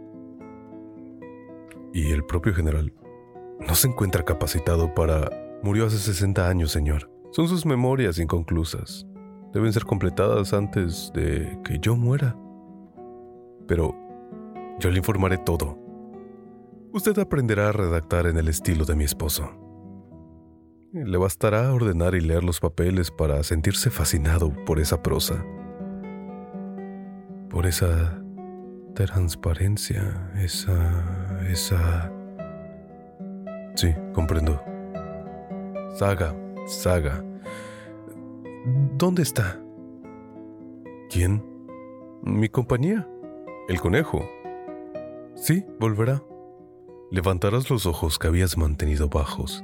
Y 1.93 2.11
el 2.11 2.25
propio 2.25 2.53
general 2.53 2.91
no 3.65 3.75
se 3.75 3.87
encuentra 3.87 4.25
capacitado 4.25 4.93
para... 4.93 5.29
Murió 5.63 5.85
hace 5.85 5.99
60 5.99 6.45
años, 6.45 6.73
señor. 6.73 7.09
Son 7.31 7.47
sus 7.47 7.65
memorias 7.65 8.19
inconclusas. 8.19 9.07
Deben 9.53 9.71
ser 9.71 9.85
completadas 9.85 10.51
antes 10.51 11.13
de 11.13 11.57
que 11.63 11.79
yo 11.79 11.95
muera. 11.95 12.35
Pero 13.67 13.95
yo 14.79 14.91
le 14.91 14.97
informaré 14.97 15.37
todo. 15.37 15.88
Usted 16.91 17.19
aprenderá 17.19 17.69
a 17.69 17.71
redactar 17.71 18.25
en 18.25 18.37
el 18.37 18.47
estilo 18.47 18.83
de 18.83 18.95
mi 18.95 19.03
esposo. 19.03 19.51
Le 20.91 21.17
bastará 21.17 21.71
ordenar 21.71 22.15
y 22.15 22.21
leer 22.21 22.43
los 22.43 22.59
papeles 22.59 23.11
para 23.11 23.43
sentirse 23.43 23.91
fascinado 23.91 24.51
por 24.65 24.79
esa 24.79 25.03
prosa. 25.03 25.45
Por 27.49 27.67
esa 27.67 28.19
transparencia, 28.95 30.31
esa... 30.35 31.39
esa... 31.47 32.11
Sí, 33.75 33.93
comprendo. 34.13 34.59
Saga, 35.93 36.35
Saga. 36.65 37.23
¿Dónde 38.97 39.21
está? 39.21 39.59
¿Quién? 41.11 41.43
Mi 42.23 42.49
compañía. 42.49 43.07
El 43.67 43.79
conejo. 43.79 44.27
Sí, 45.35 45.65
volverá. 45.79 46.21
Levantarás 47.11 47.71
los 47.71 47.87
ojos 47.87 48.19
que 48.19 48.27
habías 48.27 48.55
mantenido 48.55 49.09
bajos, 49.09 49.63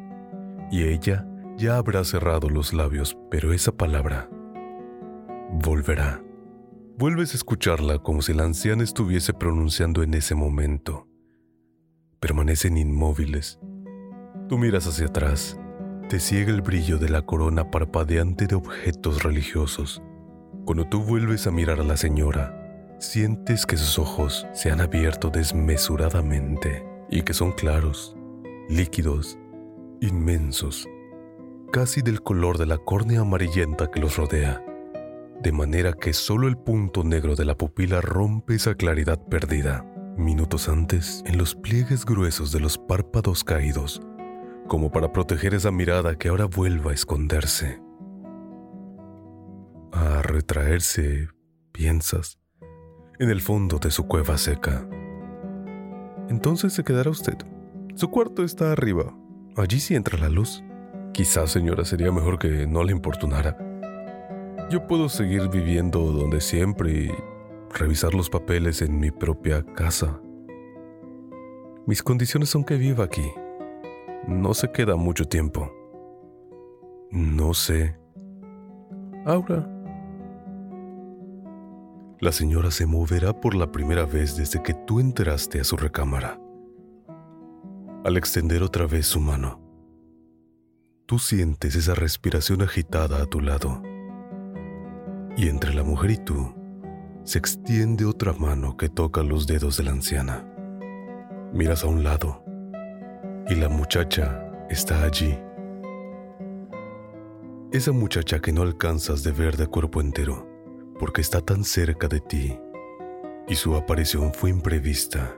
y 0.71 0.83
ella 0.85 1.27
ya 1.57 1.77
habrá 1.77 2.03
cerrado 2.03 2.49
los 2.49 2.73
labios, 2.73 3.15
pero 3.29 3.53
esa 3.53 3.71
palabra 3.71 4.27
volverá. 5.51 6.23
Vuelves 6.97 7.33
a 7.33 7.37
escucharla 7.37 7.99
como 7.99 8.23
si 8.23 8.33
la 8.33 8.45
anciana 8.45 8.83
estuviese 8.83 9.33
pronunciando 9.33 10.01
en 10.01 10.15
ese 10.15 10.33
momento. 10.33 11.07
Permanecen 12.19 12.77
inmóviles. 12.77 13.59
Tú 14.49 14.57
miras 14.57 14.87
hacia 14.87 15.05
atrás. 15.07 15.59
Te 16.09 16.20
ciega 16.20 16.51
el 16.51 16.61
brillo 16.61 16.98
de 16.98 17.09
la 17.09 17.22
corona 17.22 17.70
parpadeante 17.70 18.48
de 18.48 18.55
objetos 18.55 19.22
religiosos. 19.22 20.01
Cuando 20.65 20.87
tú 20.87 21.03
vuelves 21.03 21.46
a 21.46 21.51
mirar 21.51 21.79
a 21.79 21.83
la 21.83 21.98
señora, 21.98 22.96
sientes 22.98 23.67
que 23.67 23.77
sus 23.77 24.00
ojos 24.00 24.48
se 24.53 24.72
han 24.72 24.81
abierto 24.81 25.29
desmesuradamente 25.29 26.95
y 27.09 27.24
que 27.24 27.33
son 27.33 27.51
claros, 27.51 28.15
líquidos, 28.70 29.37
inmensos, 30.01 30.87
casi 31.72 32.01
del 32.01 32.22
color 32.22 32.57
de 32.57 32.65
la 32.65 32.77
córnea 32.77 33.22
amarillenta 33.22 33.91
que 33.91 34.00
los 34.00 34.18
rodea 34.18 34.63
de 35.41 35.51
manera 35.51 35.94
que 35.94 36.13
solo 36.13 36.48
el 36.48 36.57
punto 36.57 37.03
negro 37.03 37.35
de 37.35 37.46
la 37.46 37.55
pupila 37.55 38.01
rompe 38.01 38.55
esa 38.55 38.75
claridad 38.75 39.20
perdida. 39.27 39.85
Minutos 40.18 40.70
antes, 40.70 41.24
en 41.25 41.37
los 41.37 41.55
pliegues 41.55 42.05
gruesos 42.05 42.51
de 42.51 42.59
los 42.59 42.77
párpados 42.77 43.44
caídos, 43.44 44.01
como 44.68 44.91
para 44.91 45.11
proteger 45.11 45.53
esa 45.53 45.72
mirada 45.72 46.18
que 46.18 46.29
ahora 46.29 46.46
vuelva 46.46 46.91
a 46.91 46.94
esconderse. 46.94 47.81
A 49.91 50.22
retraerse, 50.22 51.27
piensas, 51.72 52.39
en 53.20 53.29
el 53.29 53.41
fondo 53.41 53.77
de 53.77 53.91
su 53.91 54.07
cueva 54.07 54.37
seca. 54.37 54.87
Entonces 56.29 56.74
se 56.74 56.83
quedará 56.83 57.09
usted. 57.09 57.38
Su 57.96 58.09
cuarto 58.09 58.44
está 58.44 58.72
arriba. 58.72 59.16
Allí 59.55 59.79
sí 59.79 59.96
entra 59.96 60.18
la 60.18 60.29
luz. 60.29 60.64
Quizás, 61.14 61.51
señora, 61.51 61.85
sería 61.85 62.11
mejor 62.11 62.40
que 62.40 62.68
no 62.68 62.83
le 62.83 62.92
importunara. 62.92 63.57
Yo 64.70 64.88
puedo 64.88 65.07
seguir 65.09 65.48
viviendo 65.50 66.00
donde 66.11 66.42
siempre 66.42 66.92
y 66.92 67.11
revisar 67.74 68.14
los 68.14 68.29
papeles 68.29 68.81
en 68.81 69.00
mi 69.00 69.11
propia 69.11 69.64
casa. 69.64 70.20
Mis 71.85 72.01
condiciones 72.01 72.50
son 72.50 72.64
que 72.64 72.75
viva 72.75 73.03
aquí. 73.03 73.31
No 74.27 74.53
se 74.53 74.72
queda 74.72 74.96
mucho 74.96 75.25
tiempo. 75.25 75.72
No 77.11 77.53
sé. 77.53 77.96
Aura. 79.25 79.75
La 82.21 82.31
señora 82.31 82.71
se 82.71 82.85
moverá 82.85 83.33
por 83.41 83.55
la 83.55 83.73
primera 83.73 84.05
vez 84.05 84.37
desde 84.37 84.63
que 84.63 84.73
tú 84.73 85.01
entraste 85.01 85.59
a 85.59 85.65
su 85.65 85.75
recámara. 85.75 86.39
Al 88.05 88.15
extender 88.15 88.63
otra 88.63 88.87
vez 88.87 89.05
su 89.05 89.19
mano, 89.19 89.59
tú 91.05 91.19
sientes 91.19 91.75
esa 91.75 91.93
respiración 91.93 92.61
agitada 92.61 93.21
a 93.21 93.25
tu 93.25 93.41
lado 93.41 93.83
y 95.35 95.49
entre 95.49 95.73
la 95.73 95.83
mujer 95.83 96.11
y 96.11 96.17
tú 96.17 96.55
se 97.25 97.37
extiende 97.37 98.05
otra 98.05 98.31
mano 98.31 98.77
que 98.77 98.87
toca 98.87 99.21
los 99.21 99.45
dedos 99.45 99.75
de 99.75 99.83
la 99.83 99.91
anciana. 99.91 100.47
Miras 101.51 101.83
a 101.83 101.87
un 101.87 102.03
lado 102.03 102.45
y 103.49 103.55
la 103.55 103.67
muchacha 103.67 104.41
está 104.69 105.03
allí. 105.03 105.37
Esa 107.73 107.91
muchacha 107.91 108.39
que 108.39 108.53
no 108.53 108.61
alcanzas 108.61 109.21
de 109.23 109.33
ver 109.33 109.57
de 109.57 109.67
cuerpo 109.67 109.99
entero 109.99 110.54
porque 111.00 111.22
está 111.22 111.42
tan 111.42 111.64
cerca 111.64 112.08
de 112.08 112.20
ti 112.20 112.60
y 113.48 113.55
su 113.55 113.75
aparición 113.75 114.34
fue 114.34 114.50
imprevista, 114.50 115.36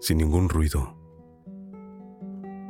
sin 0.00 0.18
ningún 0.18 0.48
ruido. 0.48 0.96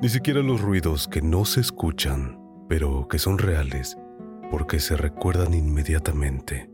Ni 0.01 0.09
siquiera 0.09 0.41
los 0.41 0.61
ruidos 0.61 1.07
que 1.07 1.23
no 1.23 1.45
se 1.45 1.61
escuchan, 1.61 2.41
pero 2.69 3.07
que 3.09 3.19
son 3.19 3.39
reales 3.39 3.97
porque 4.51 4.81
se 4.81 4.97
recuerdan 4.97 5.55
inmediatamente, 5.55 6.69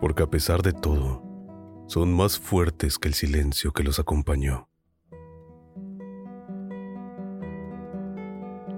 porque 0.00 0.22
a 0.22 0.30
pesar 0.30 0.62
de 0.62 0.72
todo, 0.72 1.24
son 1.88 2.14
más 2.14 2.38
fuertes 2.38 2.98
que 2.98 3.08
el 3.08 3.14
silencio 3.14 3.72
que 3.72 3.82
los 3.82 3.98
acompañó. 3.98 4.68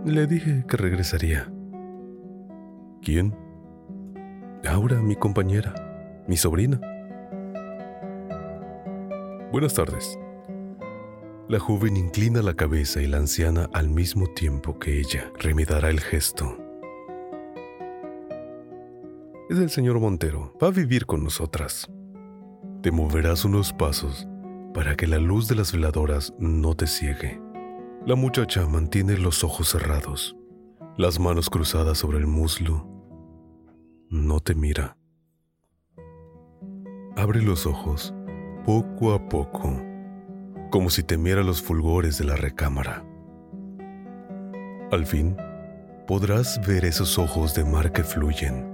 Le 0.06 0.26
dije 0.26 0.64
que 0.66 0.76
regresaría. 0.78 1.52
¿Quién? 3.02 3.36
Aura, 4.68 5.00
mi 5.00 5.16
compañera, 5.16 5.74
mi 6.26 6.36
sobrina. 6.36 6.80
Buenas 9.52 9.74
tardes. 9.74 10.18
La 11.48 11.58
joven 11.58 11.96
inclina 11.96 12.42
la 12.42 12.54
cabeza 12.54 13.02
y 13.02 13.06
la 13.06 13.16
anciana 13.16 13.68
al 13.72 13.88
mismo 13.88 14.26
tiempo 14.28 14.78
que 14.78 15.00
ella 15.00 15.32
remidará 15.38 15.90
el 15.90 16.00
gesto 16.00 16.56
es 19.50 19.58
el 19.58 19.68
señor 19.68 19.98
Montero. 19.98 20.56
Va 20.62 20.68
a 20.68 20.70
vivir 20.70 21.06
con 21.06 21.24
nosotras. 21.24 21.90
Te 22.82 22.92
moverás 22.92 23.44
unos 23.44 23.72
pasos 23.72 24.28
para 24.72 24.94
que 24.94 25.08
la 25.08 25.18
luz 25.18 25.48
de 25.48 25.56
las 25.56 25.72
veladoras 25.72 26.32
no 26.38 26.76
te 26.76 26.86
ciegue. 26.86 27.40
La 28.06 28.14
muchacha 28.14 28.64
mantiene 28.68 29.18
los 29.18 29.42
ojos 29.42 29.70
cerrados, 29.70 30.36
las 30.96 31.18
manos 31.18 31.50
cruzadas 31.50 31.98
sobre 31.98 32.18
el 32.18 32.28
muslo. 32.28 32.86
No 34.10 34.40
te 34.40 34.54
mira. 34.54 34.98
Abre 37.16 37.40
los 37.40 37.64
ojos 37.66 38.14
poco 38.66 39.14
a 39.14 39.28
poco, 39.28 39.82
como 40.70 40.90
si 40.90 41.02
temiera 41.02 41.42
los 41.42 41.62
fulgores 41.62 42.18
de 42.18 42.26
la 42.26 42.36
recámara. 42.36 43.02
Al 44.92 45.06
fin, 45.06 45.36
podrás 46.06 46.60
ver 46.66 46.84
esos 46.84 47.18
ojos 47.18 47.54
de 47.54 47.64
mar 47.64 47.92
que 47.92 48.04
fluyen 48.04 48.70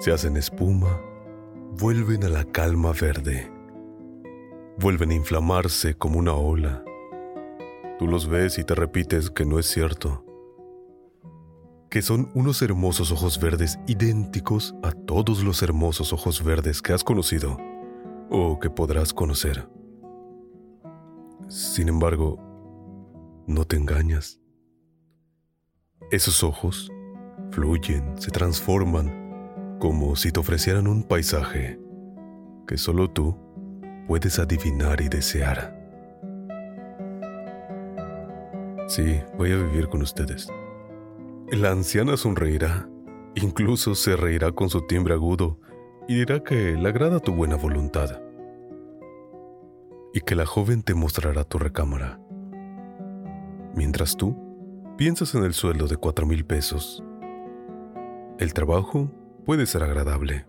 se 0.00 0.12
hacen 0.12 0.38
espuma 0.38 0.98
vuelven 1.72 2.24
a 2.24 2.30
la 2.30 2.44
calma 2.44 2.92
verde. 2.98 3.52
Vuelven 4.78 5.10
a 5.10 5.14
inflamarse 5.14 5.94
como 5.94 6.18
una 6.18 6.32
ola. 6.32 6.82
Tú 7.98 8.06
los 8.06 8.26
ves 8.26 8.58
y 8.58 8.64
te 8.64 8.74
repites 8.74 9.30
que 9.30 9.44
no 9.44 9.58
es 9.58 9.66
cierto. 9.66 10.24
Que 11.90 12.02
son 12.02 12.30
unos 12.34 12.62
hermosos 12.62 13.10
ojos 13.10 13.40
verdes 13.40 13.80
idénticos 13.88 14.76
a 14.82 14.92
todos 14.92 15.42
los 15.42 15.60
hermosos 15.62 16.12
ojos 16.12 16.44
verdes 16.44 16.80
que 16.80 16.92
has 16.92 17.02
conocido 17.02 17.58
o 18.30 18.60
que 18.60 18.70
podrás 18.70 19.12
conocer. 19.12 19.68
Sin 21.48 21.88
embargo, 21.88 22.38
no 23.48 23.64
te 23.64 23.76
engañas. 23.76 24.40
Esos 26.12 26.44
ojos 26.44 26.92
fluyen, 27.50 28.16
se 28.18 28.30
transforman, 28.30 29.76
como 29.80 30.14
si 30.14 30.30
te 30.30 30.38
ofrecieran 30.38 30.86
un 30.86 31.02
paisaje 31.02 31.80
que 32.68 32.78
solo 32.78 33.10
tú 33.10 33.36
puedes 34.06 34.38
adivinar 34.38 35.00
y 35.00 35.08
desear. 35.08 35.76
Sí, 38.86 39.20
voy 39.36 39.50
a 39.52 39.56
vivir 39.56 39.88
con 39.88 40.02
ustedes. 40.02 40.48
La 41.52 41.72
anciana 41.72 42.16
sonreirá, 42.16 42.88
incluso 43.34 43.96
se 43.96 44.14
reirá 44.14 44.52
con 44.52 44.70
su 44.70 44.86
timbre 44.86 45.14
agudo 45.14 45.58
y 46.06 46.14
dirá 46.14 46.44
que 46.44 46.76
le 46.76 46.88
agrada 46.88 47.18
tu 47.18 47.32
buena 47.32 47.56
voluntad. 47.56 48.22
Y 50.14 50.20
que 50.20 50.36
la 50.36 50.46
joven 50.46 50.84
te 50.84 50.94
mostrará 50.94 51.42
tu 51.42 51.58
recámara. 51.58 52.20
Mientras 53.74 54.16
tú 54.16 54.36
piensas 54.96 55.34
en 55.34 55.42
el 55.42 55.52
sueldo 55.52 55.88
de 55.88 55.96
cuatro 55.96 56.24
mil 56.24 56.44
pesos. 56.44 57.02
El 58.38 58.54
trabajo 58.54 59.10
puede 59.44 59.66
ser 59.66 59.82
agradable, 59.82 60.46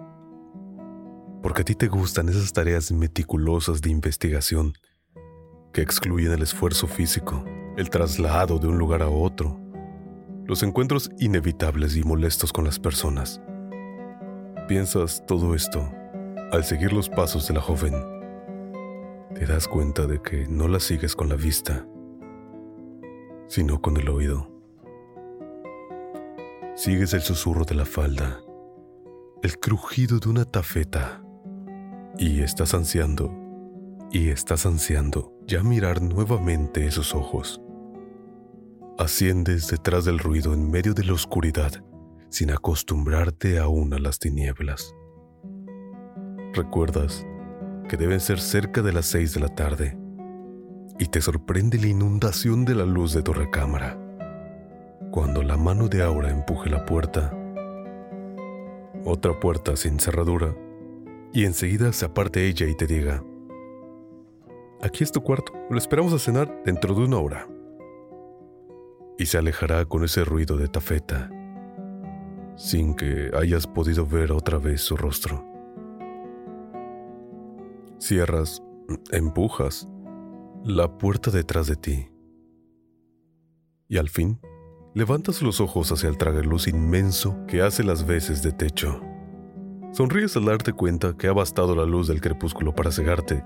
porque 1.42 1.64
a 1.64 1.66
ti 1.66 1.74
te 1.74 1.88
gustan 1.88 2.30
esas 2.30 2.54
tareas 2.54 2.92
meticulosas 2.92 3.82
de 3.82 3.90
investigación 3.90 4.74
que 5.74 5.82
excluyen 5.82 6.32
el 6.32 6.44
esfuerzo 6.44 6.86
físico, 6.86 7.44
el 7.76 7.90
traslado 7.90 8.60
de 8.60 8.68
un 8.68 8.78
lugar 8.78 9.02
a 9.02 9.10
otro, 9.10 9.60
los 10.52 10.64
encuentros 10.64 11.10
inevitables 11.18 11.96
y 11.96 12.04
molestos 12.04 12.52
con 12.52 12.66
las 12.66 12.78
personas. 12.78 13.42
Piensas 14.68 15.24
todo 15.26 15.56
esto 15.56 15.90
al 16.52 16.66
seguir 16.66 16.92
los 16.92 17.08
pasos 17.08 17.48
de 17.48 17.54
la 17.54 17.62
joven. 17.62 17.94
Te 19.34 19.46
das 19.46 19.70
cuenta 19.70 20.08
de 20.08 20.22
que 20.22 20.48
no 20.50 20.68
la 20.68 20.82
sigues 20.82 21.16
con 21.16 21.30
la 21.30 21.36
vista, 21.36 21.88
sino 23.48 23.82
con 23.82 23.96
el 23.96 24.10
oído. 24.10 24.52
Sigues 26.76 27.14
el 27.14 27.22
susurro 27.22 27.64
de 27.64 27.76
la 27.76 27.86
falda, 27.86 28.42
el 29.44 29.58
crujido 29.58 30.20
de 30.20 30.28
una 30.28 30.44
tafeta, 30.44 31.24
y 32.18 32.42
estás 32.42 32.74
ansiando, 32.74 33.34
y 34.12 34.32
estás 34.32 34.66
ansiando 34.66 35.32
ya 35.48 35.64
mirar 35.64 36.02
nuevamente 36.02 36.86
esos 36.86 37.16
ojos. 37.16 37.62
Asciendes 38.98 39.68
detrás 39.68 40.06
del 40.06 40.20
ruido 40.20 40.54
en 40.54 40.70
medio 40.70 40.94
de 40.94 41.06
la 41.06 41.14
oscuridad, 41.14 41.72
sin 42.30 42.52
acostumbrarte 42.52 43.58
aún 43.58 43.94
a 43.94 44.00
las 44.00 44.20
tinieblas. 44.20 44.94
Recuerdas 46.54 47.26
que 47.88 47.98
deben 47.98 48.20
ser 48.20 48.40
cerca 48.40 48.82
de 48.82 48.92
las 48.94 49.06
seis 49.06 49.34
de 49.34 49.40
la 49.40 49.48
tarde 49.48 49.98
y 51.00 51.06
te 51.06 51.22
sorprende 51.22 51.80
la 51.80 51.88
inundación 51.88 52.66
de 52.66 52.76
la 52.76 52.86
luz 52.86 53.14
de 53.14 53.24
tu 53.24 53.34
recámara. 53.34 53.98
Cuando 55.10 55.42
la 55.42 55.58
mano 55.58 55.88
de 55.88 56.04
Aura 56.04 56.30
empuje 56.30 56.70
la 56.70 56.86
puerta, 56.86 57.34
otra 59.06 59.40
puerta 59.40 59.76
sin 59.78 60.00
cerradura, 60.00 60.54
y 61.34 61.46
enseguida 61.46 61.94
se 61.94 62.06
aparte 62.06 62.46
ella 62.46 62.68
y 62.68 62.76
te 62.76 62.88
diga, 62.88 63.24
aquí 64.82 65.04
es 65.04 65.12
tu 65.12 65.22
cuarto, 65.22 65.54
lo 65.70 65.78
esperamos 65.78 66.14
a 66.14 66.20
cenar 66.20 66.62
dentro 66.66 66.94
de 66.94 67.06
una 67.06 67.18
hora. 67.18 67.48
Y 69.22 69.28
se 69.28 69.38
alejará 69.38 69.86
con 69.86 70.04
ese 70.04 70.26
ruido 70.26 70.58
de 70.58 70.68
tafeta, 70.68 71.30
sin 72.56 72.96
que 72.96 73.30
hayas 73.40 73.68
podido 73.68 74.04
ver 74.04 74.32
otra 74.32 74.58
vez 74.58 74.82
su 74.82 74.98
rostro. 74.98 75.46
Cierras, 78.00 78.64
empujas, 79.12 79.88
la 80.64 80.98
puerta 80.98 81.30
detrás 81.30 81.68
de 81.68 81.76
ti. 81.76 82.12
Y 83.88 83.98
al 83.98 84.10
fin, 84.10 84.42
levantas 84.96 85.44
los 85.44 85.62
ojos 85.62 85.92
hacia 85.92 86.10
el 86.10 86.18
tragaluz 86.18 86.68
inmenso 86.68 87.46
que 87.46 87.62
hace 87.62 87.84
las 87.84 88.08
veces 88.08 88.42
de 88.42 88.54
techo. 88.54 89.02
Sonríes 89.92 90.36
al 90.36 90.46
darte 90.46 90.74
cuenta 90.74 91.16
que 91.16 91.28
ha 91.28 91.34
bastado 91.34 91.76
la 91.76 91.86
luz 91.86 92.08
del 92.08 92.22
crepúsculo 92.22 92.74
para 92.74 92.92
cegarte 92.92 93.46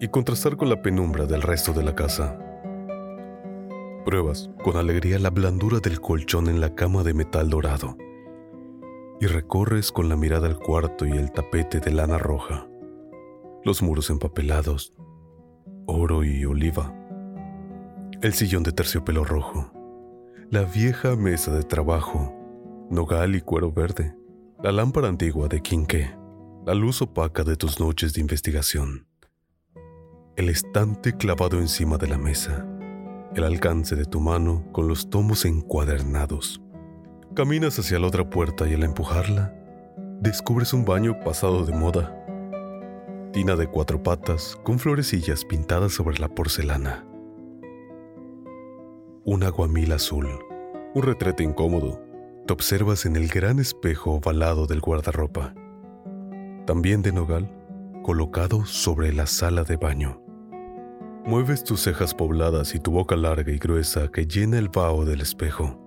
y 0.00 0.08
contrastar 0.08 0.56
con 0.56 0.68
la 0.68 0.82
penumbra 0.82 1.26
del 1.26 1.42
resto 1.42 1.72
de 1.72 1.84
la 1.84 1.94
casa. 1.94 2.49
Pruebas 4.04 4.50
con 4.64 4.76
alegría 4.76 5.18
la 5.18 5.28
blandura 5.30 5.78
del 5.80 6.00
colchón 6.00 6.48
en 6.48 6.60
la 6.60 6.74
cama 6.74 7.02
de 7.02 7.12
metal 7.12 7.50
dorado. 7.50 7.98
Y 9.20 9.26
recorres 9.26 9.92
con 9.92 10.08
la 10.08 10.16
mirada 10.16 10.48
el 10.48 10.56
cuarto 10.56 11.04
y 11.04 11.10
el 11.10 11.30
tapete 11.30 11.80
de 11.80 11.90
lana 11.90 12.16
roja, 12.16 12.66
los 13.62 13.82
muros 13.82 14.08
empapelados, 14.08 14.94
oro 15.84 16.24
y 16.24 16.46
oliva, 16.46 16.94
el 18.22 18.32
sillón 18.32 18.62
de 18.62 18.72
terciopelo 18.72 19.24
rojo, 19.24 19.70
la 20.50 20.62
vieja 20.62 21.14
mesa 21.16 21.54
de 21.54 21.62
trabajo, 21.62 22.34
nogal 22.90 23.36
y 23.36 23.42
cuero 23.42 23.70
verde, 23.70 24.16
la 24.62 24.72
lámpara 24.72 25.08
antigua 25.08 25.48
de 25.48 25.60
quinqué, 25.60 26.16
la 26.64 26.72
luz 26.72 27.02
opaca 27.02 27.44
de 27.44 27.56
tus 27.56 27.78
noches 27.78 28.14
de 28.14 28.22
investigación, 28.22 29.06
el 30.36 30.48
estante 30.48 31.14
clavado 31.14 31.58
encima 31.58 31.98
de 31.98 32.08
la 32.08 32.16
mesa, 32.16 32.66
el 33.34 33.44
alcance 33.44 33.96
de 33.96 34.04
tu 34.04 34.20
mano 34.20 34.64
con 34.72 34.88
los 34.88 35.10
tomos 35.10 35.44
encuadernados. 35.44 36.60
Caminas 37.34 37.78
hacia 37.78 37.98
la 37.98 38.08
otra 38.08 38.28
puerta 38.28 38.68
y 38.68 38.74
al 38.74 38.82
empujarla, 38.82 39.54
descubres 40.20 40.72
un 40.72 40.84
baño 40.84 41.20
pasado 41.20 41.64
de 41.64 41.72
moda 41.72 42.20
tina 43.32 43.54
de 43.54 43.68
cuatro 43.68 44.02
patas 44.02 44.58
con 44.64 44.78
florecillas 44.78 45.44
pintadas 45.44 45.92
sobre 45.92 46.18
la 46.18 46.28
porcelana. 46.28 47.06
Un 49.24 49.42
aguamil 49.44 49.92
azul, 49.92 50.26
un 50.94 51.02
retrete 51.02 51.44
incómodo, 51.44 52.00
te 52.46 52.52
observas 52.52 53.06
en 53.06 53.16
el 53.16 53.28
gran 53.28 53.58
espejo 53.60 54.12
ovalado 54.12 54.66
del 54.66 54.80
guardarropa, 54.80 55.54
también 56.66 57.02
de 57.02 57.12
nogal, 57.12 57.52
colocado 58.02 58.64
sobre 58.64 59.12
la 59.12 59.26
sala 59.26 59.62
de 59.62 59.76
baño. 59.76 60.20
Mueves 61.30 61.62
tus 61.62 61.82
cejas 61.82 62.12
pobladas 62.12 62.74
y 62.74 62.80
tu 62.80 62.90
boca 62.90 63.14
larga 63.14 63.52
y 63.52 63.58
gruesa 63.58 64.08
que 64.08 64.26
llena 64.26 64.58
el 64.58 64.68
vaho 64.68 65.04
del 65.04 65.20
espejo. 65.20 65.78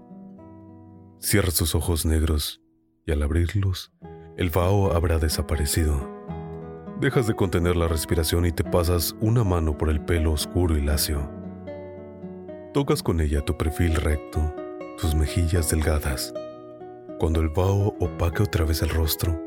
Cierras 1.20 1.56
tus 1.56 1.76
ojos 1.76 2.06
negros 2.06 2.62
y 3.06 3.12
al 3.12 3.22
abrirlos, 3.24 3.92
el 4.38 4.52
vaho 4.52 4.94
habrá 4.94 5.20
desaparecido. 5.20 6.00
Dejas 7.02 7.28
de 7.28 7.36
contener 7.36 7.76
la 7.76 7.90
respiración 7.90 8.46
y 8.46 8.54
te 8.54 8.64
pasas 8.64 9.18
una 9.20 9.44
mano 9.44 9.78
por 9.78 9.90
el 9.90 10.00
pelo 10.00 10.32
oscuro 10.32 10.78
y 10.78 10.82
lacio. 10.82 11.30
Tocas 12.74 13.04
con 13.04 13.20
ella 13.20 13.42
tu 13.42 13.58
perfil 13.58 13.96
recto, 13.96 14.56
tus 14.98 15.14
mejillas 15.14 15.70
delgadas. 15.70 16.34
Cuando 17.20 17.42
el 17.42 17.50
vaho 17.50 17.98
opaque 18.00 18.44
otra 18.44 18.64
vez 18.64 18.82
el 18.82 18.92
rostro, 18.92 19.38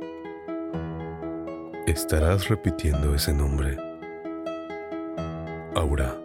estarás 1.86 2.50
repitiendo 2.50 3.14
ese 3.14 3.32
nombre. 3.32 3.95
Aura. 5.76 6.18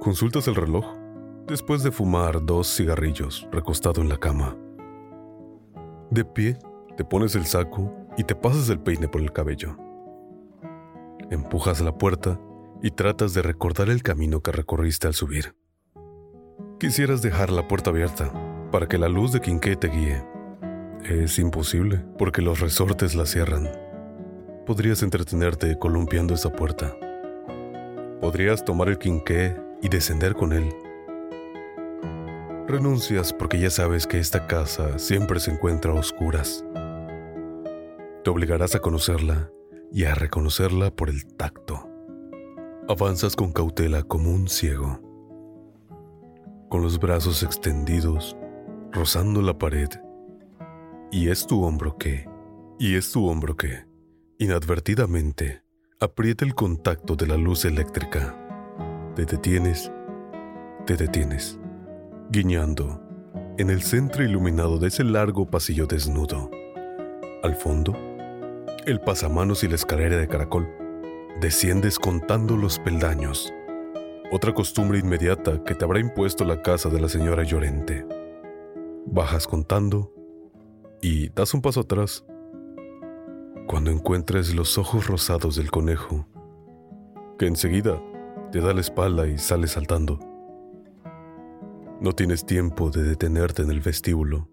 Consultas 0.00 0.48
el 0.48 0.56
reloj 0.56 0.84
después 1.46 1.84
de 1.84 1.92
fumar 1.92 2.44
dos 2.44 2.66
cigarrillos 2.66 3.46
recostado 3.52 4.02
en 4.02 4.08
la 4.08 4.16
cama. 4.16 4.56
De 6.10 6.24
pie, 6.24 6.58
te 6.96 7.04
pones 7.04 7.36
el 7.36 7.46
saco 7.46 7.94
y 8.18 8.24
te 8.24 8.34
pasas 8.34 8.68
el 8.68 8.80
peine 8.80 9.06
por 9.06 9.20
el 9.20 9.32
cabello. 9.32 9.76
Empujas 11.30 11.80
la 11.82 11.96
puerta 11.96 12.40
y 12.82 12.90
tratas 12.90 13.32
de 13.32 13.42
recordar 13.42 13.88
el 13.88 14.02
camino 14.02 14.42
que 14.42 14.50
recorriste 14.50 15.06
al 15.06 15.14
subir. 15.14 15.54
Quisieras 16.80 17.22
dejar 17.22 17.50
la 17.50 17.68
puerta 17.68 17.90
abierta 17.90 18.32
para 18.72 18.88
que 18.88 18.98
la 18.98 19.08
luz 19.08 19.30
de 19.30 19.40
quinqué 19.40 19.76
te 19.76 19.86
guíe. 19.86 20.24
Es 21.04 21.38
imposible 21.38 22.04
porque 22.18 22.42
los 22.42 22.58
resortes 22.58 23.14
la 23.14 23.24
cierran. 23.24 23.68
Podrías 24.66 25.04
entretenerte 25.04 25.78
columpiando 25.78 26.34
esa 26.34 26.50
puerta. 26.50 26.96
Podrías 28.20 28.64
tomar 28.64 28.88
el 28.88 28.98
quinqué 28.98 29.56
y 29.82 29.88
descender 29.88 30.34
con 30.34 30.52
él. 30.52 30.74
Renuncias 32.68 33.32
porque 33.32 33.58
ya 33.58 33.70
sabes 33.70 34.06
que 34.06 34.18
esta 34.18 34.46
casa 34.46 34.98
siempre 34.98 35.40
se 35.40 35.50
encuentra 35.50 35.92
a 35.92 35.96
oscuras 35.96 36.64
te 38.22 38.30
obligarás 38.30 38.74
a 38.74 38.80
conocerla 38.80 39.50
y 39.92 40.04
a 40.04 40.14
reconocerla 40.14 40.94
por 40.94 41.08
el 41.08 41.26
tacto. 41.26 41.88
Avanzas 42.88 43.34
con 43.34 43.52
cautela 43.52 44.02
como 44.02 44.30
un 44.30 44.48
ciego, 44.48 45.00
con 46.68 46.82
los 46.82 46.98
brazos 46.98 47.42
extendidos, 47.42 48.36
rozando 48.92 49.40
la 49.42 49.56
pared, 49.56 49.88
y 51.10 51.28
es 51.28 51.46
tu 51.46 51.64
hombro 51.64 51.96
que, 51.96 52.28
Y 52.78 52.94
es 52.94 53.12
tu 53.12 53.26
hombro 53.26 53.56
que, 53.56 53.84
inadvertidamente, 54.38 55.62
aprieta 56.02 56.46
el 56.46 56.54
contacto 56.54 57.14
de 57.14 57.26
la 57.26 57.36
luz 57.36 57.66
eléctrica. 57.66 58.34
Te 59.14 59.26
detienes, 59.26 59.92
te 60.86 60.96
detienes, 60.96 61.58
guiñando 62.30 63.02
en 63.58 63.68
el 63.68 63.82
centro 63.82 64.24
iluminado 64.24 64.78
de 64.78 64.88
ese 64.88 65.04
largo 65.04 65.50
pasillo 65.50 65.86
desnudo. 65.86 66.50
Al 67.42 67.54
fondo, 67.54 67.94
el 68.86 69.00
pasamanos 69.00 69.62
y 69.62 69.68
la 69.68 69.74
escalera 69.74 70.16
de 70.16 70.26
caracol. 70.26 70.66
Desciendes 71.42 71.98
contando 71.98 72.56
los 72.56 72.78
peldaños. 72.78 73.52
Otra 74.32 74.54
costumbre 74.54 75.00
inmediata 75.00 75.62
que 75.64 75.74
te 75.74 75.84
habrá 75.84 76.00
impuesto 76.00 76.46
la 76.46 76.62
casa 76.62 76.88
de 76.88 77.00
la 77.00 77.10
señora 77.10 77.42
Llorente. 77.42 78.06
Bajas 79.04 79.46
contando 79.46 80.14
y 81.02 81.28
das 81.28 81.52
un 81.52 81.60
paso 81.60 81.80
atrás. 81.80 82.24
Cuando 83.70 83.92
encuentres 83.92 84.52
los 84.52 84.78
ojos 84.78 85.06
rosados 85.06 85.54
del 85.54 85.70
conejo, 85.70 86.26
que 87.38 87.46
enseguida 87.46 88.02
te 88.50 88.60
da 88.60 88.74
la 88.74 88.80
espalda 88.80 89.28
y 89.28 89.38
sale 89.38 89.68
saltando. 89.68 90.18
No 92.00 92.12
tienes 92.12 92.44
tiempo 92.44 92.90
de 92.90 93.04
detenerte 93.04 93.62
en 93.62 93.70
el 93.70 93.80
vestíbulo, 93.80 94.50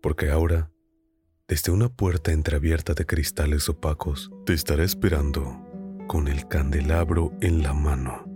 porque 0.00 0.30
ahora, 0.30 0.70
desde 1.48 1.72
una 1.72 1.88
puerta 1.88 2.30
entreabierta 2.30 2.94
de 2.94 3.04
cristales 3.04 3.68
opacos, 3.68 4.30
te 4.44 4.52
estará 4.52 4.84
esperando 4.84 5.60
con 6.06 6.28
el 6.28 6.46
candelabro 6.46 7.32
en 7.40 7.64
la 7.64 7.72
mano. 7.72 8.35